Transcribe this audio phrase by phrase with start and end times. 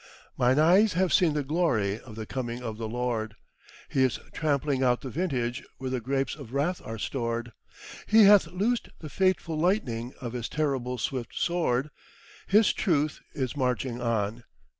[0.35, 3.35] "Mine eyes have seen the glory of the coming of the Lord,
[3.87, 7.51] He is trampling out the vintage where the grapes of wrath are stored;
[8.07, 11.91] He hath loosed the fateful lightning of His terrible swift sword:
[12.47, 14.43] His Truth is marching on.